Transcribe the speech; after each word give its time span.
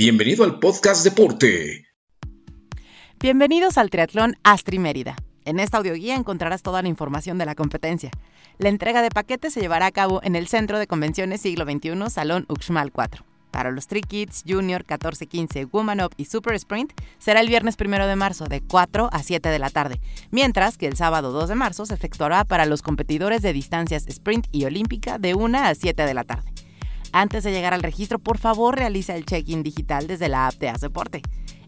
Bienvenido 0.00 0.44
al 0.44 0.60
podcast 0.60 1.02
Deporte. 1.02 1.88
Bienvenidos 3.18 3.78
al 3.78 3.90
Triatlón 3.90 4.36
Astri 4.44 4.78
Mérida. 4.78 5.16
En 5.44 5.58
esta 5.58 5.78
audioguía 5.78 6.14
encontrarás 6.14 6.62
toda 6.62 6.82
la 6.82 6.88
información 6.88 7.36
de 7.36 7.46
la 7.46 7.56
competencia. 7.56 8.12
La 8.58 8.68
entrega 8.68 9.02
de 9.02 9.10
paquetes 9.10 9.54
se 9.54 9.60
llevará 9.60 9.86
a 9.86 9.90
cabo 9.90 10.20
en 10.22 10.36
el 10.36 10.46
Centro 10.46 10.78
de 10.78 10.86
Convenciones 10.86 11.40
Siglo 11.40 11.64
XXI, 11.64 12.10
Salón 12.10 12.46
Uxmal 12.48 12.92
4. 12.92 13.24
Para 13.50 13.72
los 13.72 13.88
Tri 13.88 14.02
Kids, 14.02 14.44
Junior, 14.46 14.84
14-15, 14.84 15.68
Woman 15.68 16.00
Up 16.00 16.14
y 16.16 16.26
Super 16.26 16.54
Sprint 16.54 16.92
será 17.18 17.40
el 17.40 17.48
viernes 17.48 17.74
1 17.76 18.06
de 18.06 18.14
marzo 18.14 18.44
de 18.44 18.60
4 18.60 19.08
a 19.10 19.22
7 19.24 19.48
de 19.48 19.58
la 19.58 19.70
tarde, 19.70 20.00
mientras 20.30 20.78
que 20.78 20.86
el 20.86 20.94
sábado 20.94 21.32
2 21.32 21.48
de 21.48 21.54
marzo 21.56 21.86
se 21.86 21.94
efectuará 21.94 22.44
para 22.44 22.66
los 22.66 22.82
competidores 22.82 23.42
de 23.42 23.52
distancias 23.52 24.06
Sprint 24.06 24.46
y 24.52 24.64
Olímpica 24.64 25.18
de 25.18 25.34
1 25.34 25.58
a 25.58 25.74
7 25.74 26.06
de 26.06 26.14
la 26.14 26.22
tarde. 26.22 26.52
Antes 27.12 27.44
de 27.44 27.52
llegar 27.52 27.74
al 27.74 27.82
registro, 27.82 28.18
por 28.18 28.38
favor 28.38 28.76
realiza 28.76 29.14
el 29.14 29.24
check-in 29.24 29.62
digital 29.62 30.06
desde 30.06 30.28
la 30.28 30.46
app 30.46 30.54
de 30.54 30.72
Deporte. 30.80 31.22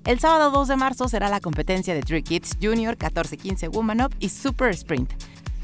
El 0.04 0.18
sábado 0.18 0.50
2 0.50 0.68
de 0.68 0.76
marzo 0.76 1.08
será 1.08 1.28
la 1.28 1.40
competencia 1.40 1.94
de 1.94 2.02
Trick 2.02 2.26
Kids 2.26 2.56
Junior 2.60 2.96
14-15 2.96 3.70
Woman 3.70 4.00
Up 4.02 4.14
y 4.18 4.28
Super 4.30 4.70
Sprint. 4.70 5.12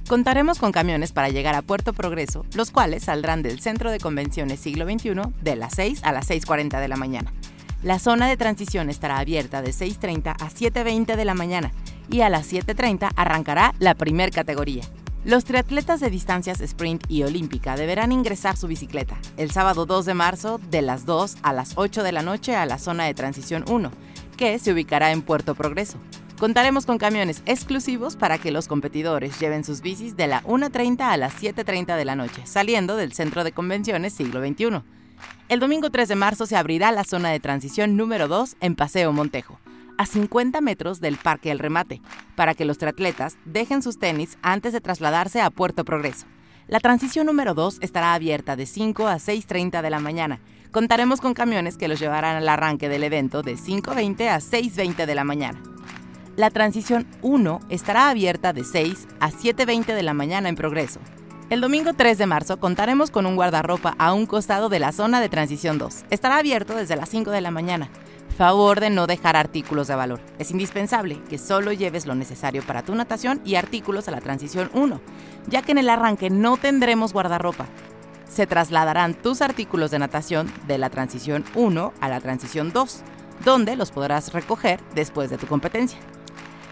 Contaremos 0.09 0.59
con 0.59 0.73
camiones 0.73 1.13
para 1.13 1.31
llegar 1.31 1.55
a 1.55 1.63
Puerto 1.63 1.93
Progreso, 1.93 2.45
los 2.55 2.71
cuales 2.71 3.05
saldrán 3.05 3.43
del 3.43 3.61
Centro 3.61 3.91
de 3.91 3.99
Convenciones 3.99 4.61
Siglo 4.61 4.85
XXI 4.85 5.15
de 5.43 5.57
las 5.57 5.75
6 5.75 6.01
a 6.05 6.13
las 6.13 6.31
6.40 6.31 6.81
de 6.81 6.89
la 6.89 6.97
mañana. 6.97 7.33
La 7.83 7.99
zona 7.99 8.29
de 8.29 8.37
transición 8.37 8.89
estará 8.89 9.19
abierta 9.19 9.63
de 9.63 9.71
6.30 9.71 10.31
a 10.31 10.51
7.20 10.51 11.17
de 11.17 11.25
la 11.25 11.35
mañana 11.35 11.73
y 12.11 12.21
a 12.21 12.29
las 12.29 12.53
7.30 12.53 13.11
arrancará 13.17 13.75
la 13.79 13.95
primer 13.95 14.31
categoría. 14.31 14.85
Los 15.27 15.45
triatletas 15.45 15.99
de 15.99 16.09
distancias 16.09 16.61
sprint 16.61 17.03
y 17.09 17.25
olímpica 17.25 17.75
deberán 17.75 18.13
ingresar 18.13 18.57
su 18.57 18.69
bicicleta 18.69 19.19
el 19.37 19.51
sábado 19.51 19.85
2 19.85 20.07
de 20.07 20.15
marzo 20.15 20.61
de 20.71 20.83
las 20.83 21.05
2 21.05 21.39
a 21.43 21.53
las 21.53 21.73
8 21.75 22.05
de 22.05 22.13
la 22.13 22.23
noche 22.23 22.55
a 22.55 22.65
la 22.65 22.79
zona 22.79 23.07
de 23.07 23.15
transición 23.15 23.65
1, 23.67 23.91
que 24.37 24.57
se 24.61 24.73
ubicará 24.73 25.11
en 25.11 25.23
Puerto 25.23 25.57
Progreso. 25.57 25.99
Contaremos 26.39 26.87
con 26.87 26.99
camiones 26.99 27.43
exclusivos 27.45 28.15
para 28.15 28.39
que 28.39 28.53
los 28.53 28.69
competidores 28.69 29.41
lleven 29.41 29.65
sus 29.65 29.81
bicis 29.81 30.17
de 30.17 30.29
la 30.29 30.45
1.30 30.45 31.01
a 31.01 31.17
las 31.17 31.35
7.30 31.43 31.97
de 31.97 32.05
la 32.05 32.15
noche, 32.15 32.43
saliendo 32.45 32.95
del 32.95 33.13
Centro 33.13 33.43
de 33.43 33.51
Convenciones 33.51 34.13
Siglo 34.13 34.41
XXI. 34.41 34.83
El 35.49 35.59
domingo 35.59 35.91
3 35.91 36.07
de 36.07 36.15
marzo 36.15 36.47
se 36.47 36.55
abrirá 36.55 36.93
la 36.93 37.03
zona 37.03 37.31
de 37.31 37.41
transición 37.41 37.97
número 37.97 38.29
2 38.29 38.59
en 38.61 38.77
Paseo 38.77 39.13
Montejo 39.13 39.59
a 39.99 40.07
50 40.07 40.61
metros 40.61 41.01
del 41.01 41.17
Parque 41.17 41.51
El 41.51 41.59
Remate, 41.59 42.01
para 42.35 42.55
que 42.55 42.65
los 42.65 42.79
triatletas 42.79 43.37
dejen 43.45 43.83
sus 43.83 43.99
tenis 43.99 44.39
antes 44.43 44.73
de 44.73 44.81
trasladarse 44.81 45.41
a 45.41 45.51
Puerto 45.51 45.85
Progreso. 45.85 46.27
La 46.69 46.81
transición 46.81 47.27
número 47.27 47.55
2 47.55 47.79
estará 47.81 48.15
abierta 48.15 48.57
de 48.57 48.67
5 48.67 49.07
a 49.07 49.17
6.30 49.17 49.83
de 49.83 49.91
la 49.91 50.01
mañana. 50.01 50.41
Contaremos 50.73 51.21
con 51.21 51.33
camiones 51.33 51.77
que 51.77 51.87
los 51.87 52.01
llevarán 52.01 52.37
al 52.37 52.49
arranque 52.49 52.89
del 52.89 53.05
evento 53.05 53.43
de 53.43 53.55
5.20 53.55 54.29
a 54.29 54.39
6.20 54.39 55.07
de 55.07 55.15
la 55.15 55.25
mañana. 55.25 55.63
La 56.35 56.51
transición 56.51 57.07
1 57.23 57.61
estará 57.71 58.11
abierta 58.11 58.53
de 58.53 58.65
6 58.65 59.07
a 59.21 59.31
7.20 59.31 59.95
de 59.95 60.03
la 60.03 60.13
mañana 60.13 60.49
en 60.49 60.57
Progreso. 60.57 61.01
El 61.49 61.61
domingo 61.61 61.95
3 61.95 62.19
de 62.19 62.27
marzo 62.27 62.59
contaremos 62.59 63.13
con 63.13 63.25
un 63.25 63.37
guardarropa 63.37 63.95
a 63.99 64.13
un 64.13 64.27
costado 64.27 64.69
de 64.69 64.81
la 64.81 64.91
zona 64.91 65.21
de 65.21 65.29
transición 65.29 65.79
2. 65.79 66.07
Estará 66.11 66.39
abierto 66.39 66.75
desde 66.75 66.97
las 66.97 67.09
5 67.09 67.31
de 67.31 67.41
la 67.41 67.53
mañana 67.53 67.89
favor 68.37 68.81
de 68.81 68.91
no 68.91 69.07
dejar 69.07 69.35
artículos 69.35 69.89
de 69.89 69.95
valor. 69.95 70.21
Es 70.39 70.51
indispensable 70.51 71.21
que 71.29 71.39
solo 71.39 71.73
lleves 71.73 72.07
lo 72.07 72.15
necesario 72.15 72.63
para 72.63 72.83
tu 72.83 72.95
natación 72.95 73.41
y 73.45 73.55
artículos 73.55 74.09
a 74.09 74.11
la 74.11 74.21
transición 74.21 74.71
1, 74.75 75.01
ya 75.49 75.63
que 75.63 75.73
en 75.73 75.79
el 75.79 75.89
arranque 75.89 76.29
no 76.29 76.57
tendremos 76.57 77.13
guardarropa. 77.13 77.67
Se 78.29 78.47
trasladarán 78.47 79.15
tus 79.15 79.41
artículos 79.41 79.91
de 79.91 79.99
natación 79.99 80.53
de 80.67 80.79
la 80.79 80.91
transición 80.91 81.45
1 81.55 81.93
a 82.01 82.09
la 82.09 82.21
transición 82.21 82.73
2, 82.73 83.01
donde 83.45 83.77
los 83.77 83.91
podrás 83.91 84.33
recoger 84.33 84.81
después 84.95 85.31
de 85.31 85.39
tu 85.39 85.47
competencia. 85.47 85.99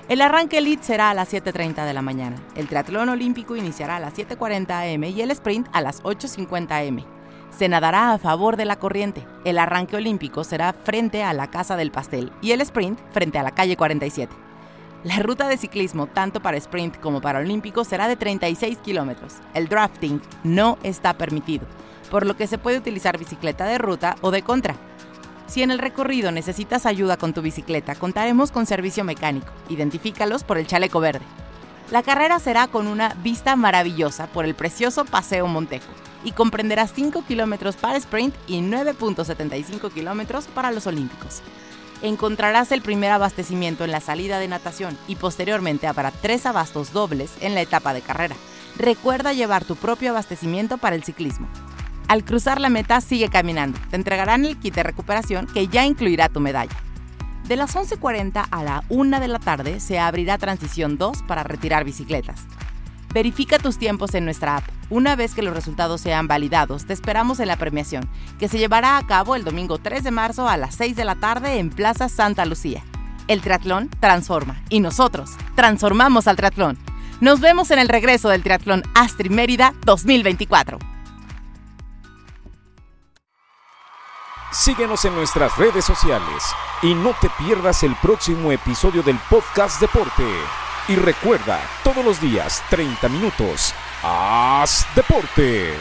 El 0.09 0.21
arranque 0.21 0.59
elite 0.59 0.84
será 0.84 1.10
a 1.10 1.15
las 1.15 1.33
7.30 1.33 1.87
de 1.87 1.94
la 1.94 2.03
mañana, 2.03 2.37
el 2.56 2.69
triatlón 2.69 3.09
olímpico 3.09 3.56
iniciará 3.56 3.97
a 3.97 4.00
las 4.00 4.15
7.40 4.15 4.94
am 4.94 5.05
y 5.05 5.22
el 5.22 5.31
sprint 5.31 5.66
a 5.72 5.81
las 5.81 6.03
8.50 6.03 6.89
am 6.89 7.24
se 7.56 7.69
nadará 7.69 8.12
a 8.12 8.19
favor 8.19 8.56
de 8.56 8.65
la 8.65 8.76
corriente. 8.76 9.26
El 9.44 9.59
arranque 9.59 9.97
olímpico 9.97 10.44
será 10.44 10.72
frente 10.72 11.22
a 11.22 11.32
la 11.32 11.50
Casa 11.50 11.76
del 11.76 11.91
Pastel 11.91 12.32
y 12.42 12.53
el 12.53 12.60
sprint 12.60 12.98
frente 13.12 13.38
a 13.38 13.42
la 13.42 13.53
calle 13.53 13.76
47. 13.76 14.34
La 15.04 15.19
ruta 15.19 15.48
de 15.48 15.59
ciclismo, 15.59 16.06
tanto 16.06 16.41
para 16.41 16.56
sprint 16.56 16.98
como 16.98 17.20
para 17.20 17.41
olímpico, 17.41 17.84
será 17.84 18.09
de 18.09 18.16
36 18.16 18.78
kilómetros. 18.78 19.34
El 19.53 19.69
drafting 19.69 20.20
no 20.42 20.78
está 20.82 21.15
permitido, 21.15 21.66
por 22.10 22.26
lo 22.26 22.37
que 22.37 22.47
se 22.47 22.59
puede 22.59 22.78
utilizar 22.78 23.19
bicicleta 23.19 23.66
de 23.66 23.78
ruta 23.78 24.16
o 24.22 24.31
de 24.31 24.42
contra. 24.42 24.75
Si 25.47 25.62
en 25.62 25.71
el 25.71 25.78
recorrido 25.78 26.32
necesitas 26.32 26.86
ayuda 26.86 27.19
con 27.19 27.34
tu 27.34 27.42
bicicleta, 27.42 27.94
contaremos 27.94 28.50
con 28.50 28.65
servicio 28.65 29.04
mecánico. 29.04 29.53
Identifícalos 29.69 30.42
por 30.42 30.56
el 30.56 30.66
chaleco 30.66 31.00
verde. 31.00 31.25
La 31.91 32.03
carrera 32.03 32.39
será 32.39 32.67
con 32.67 32.87
una 32.87 33.15
vista 33.22 33.56
maravillosa 33.56 34.27
por 34.27 34.47
el 34.47 34.55
precioso 34.55 35.05
Paseo 35.05 35.47
Montejo 35.47 35.93
y 36.25 36.33
comprenderá 36.33 36.87
5 36.87 37.25
kilómetros 37.27 37.77
para 37.77 37.99
sprint 37.99 38.34
y 38.47 38.61
9.75 38.61 39.93
kilómetros 39.93 40.47
para 40.47 40.71
los 40.71 40.87
olímpicos. 40.87 41.43
Encontrarás 42.03 42.72
el 42.72 42.81
primer 42.83 43.11
abastecimiento 43.12 43.84
en 43.84 43.91
la 43.91 44.00
salida 44.00 44.39
de 44.39 44.49
natación 44.49 44.97
y 45.09 45.17
posteriormente 45.17 45.87
habrá 45.87 46.11
tres 46.11 46.47
abastos 46.47 46.93
dobles 46.93 47.33
en 47.41 47.55
la 47.55 47.61
etapa 47.61 47.93
de 47.93 48.01
carrera. 48.01 48.34
Recuerda 48.77 49.33
llevar 49.33 49.65
tu 49.65 49.77
propio 49.77 50.11
abastecimiento 50.11 50.78
para 50.78 50.97
el 50.97 51.05
ciclismo. 51.05 51.49
Al 52.09 52.25
cruzar 52.25 52.61
la 52.61 52.71
meta, 52.71 53.01
sigue 53.01 53.28
caminando. 53.28 53.78
Te 53.91 53.97
entregarán 53.97 54.45
el 54.45 54.59
kit 54.59 54.75
de 54.75 54.83
recuperación 54.83 55.47
que 55.47 55.69
ya 55.69 55.87
incluirá 55.87 56.28
tu 56.28 56.41
medalla. 56.41 56.77
De 57.47 57.56
las 57.56 57.77
11.40 57.77 58.47
a 58.50 58.62
la 58.62 58.84
1 58.88 59.21
de 59.21 59.28
la 59.28 59.38
tarde 59.38 59.78
se 59.78 59.99
abrirá 59.99 60.38
Transición 60.38 60.97
2 60.97 61.25
para 61.25 61.43
retirar 61.43 61.84
bicicletas. 61.84 62.47
Verifica 63.12 63.59
tus 63.59 63.77
tiempos 63.77 64.15
en 64.15 64.25
nuestra 64.25 64.56
app. 64.56 64.65
Una 64.88 65.15
vez 65.15 65.34
que 65.34 65.43
los 65.43 65.54
resultados 65.54 66.00
sean 66.00 66.27
validados, 66.27 66.87
te 66.87 66.94
esperamos 66.94 67.41
en 67.41 67.49
la 67.49 67.56
premiación, 67.56 68.09
que 68.38 68.49
se 68.49 68.59
llevará 68.59 68.97
a 68.97 69.06
cabo 69.06 69.37
el 69.37 69.44
domingo 69.44 69.77
3 69.77 70.03
de 70.03 70.10
marzo 70.10 70.49
a 70.49 70.56
las 70.56 70.75
6 70.77 70.97
de 70.97 71.04
la 71.04 71.16
tarde 71.16 71.59
en 71.59 71.69
Plaza 71.69 72.09
Santa 72.09 72.47
Lucía. 72.47 72.83
El 73.28 73.43
triatlón 73.43 73.91
transforma 74.00 74.62
y 74.71 74.81
nosotros 74.81 75.33
transformamos 75.54 76.27
al 76.27 76.37
triatlón. 76.37 76.78
Nos 77.21 77.41
vemos 77.41 77.71
en 77.71 77.78
el 77.78 77.88
regreso 77.91 78.31
del 78.31 78.43
triatlón 78.43 78.83
Astri 78.94 79.28
Mérida 79.28 79.75
2024. 79.84 80.94
Síguenos 84.54 85.04
en 85.04 85.16
nuestras 85.16 85.59
redes 85.59 85.84
sociales 85.84 86.44
y 86.81 86.94
no 86.94 87.12
te 87.20 87.28
pierdas 87.31 87.82
el 87.82 87.97
próximo 87.97 88.53
episodio 88.53 89.03
del 89.03 89.19
podcast 89.28 89.81
Deporte. 89.81 90.22
Y 90.87 90.94
recuerda, 90.94 91.60
todos 91.82 92.04
los 92.04 92.20
días, 92.20 92.62
30 92.70 93.09
minutos. 93.09 93.75
¡Haz 94.00 94.87
deporte! 94.94 95.75